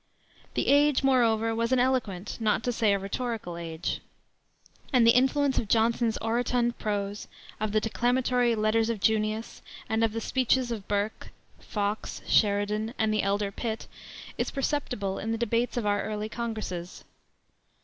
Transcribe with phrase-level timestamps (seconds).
[0.55, 4.01] The age, moreover, was an eloquent, not to say a rhetorical age;
[4.91, 7.27] and the influence of Johnson's orotund prose,
[7.59, 11.29] of the declamatory Letters of Junius, and of the speeches of Burke,
[11.59, 13.85] Fox, Sheridan, and the elder Pitt
[14.39, 17.03] is perceptible in the debates of our early congresses.